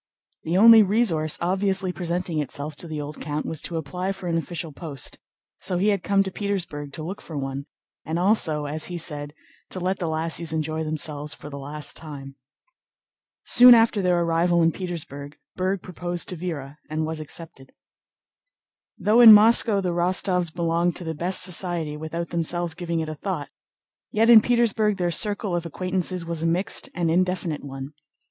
[0.41, 4.35] The only resource obviously presenting itself to the old count was to apply for an
[4.35, 5.19] official post,
[5.59, 7.67] so he had come to Petersburg to look for one
[8.03, 9.35] and also, as he said,
[9.69, 12.35] to let the lassies enjoy themselves for the last time.
[13.43, 17.71] Soon after their arrival in Petersburg Berg proposed to Véra and was accepted.
[18.97, 23.13] Though in Moscow the Rostóvs belonged to the best society without themselves giving it a
[23.13, 23.51] thought,
[24.09, 27.93] yet in Petersburg their circle of acquaintances was a mixed and indefinite one.